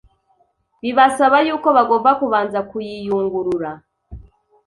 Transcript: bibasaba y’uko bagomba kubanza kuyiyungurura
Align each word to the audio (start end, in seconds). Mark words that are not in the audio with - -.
bibasaba 0.83 1.37
y’uko 1.47 1.67
bagomba 1.77 2.09
kubanza 2.19 2.59
kuyiyungurura 2.69 3.71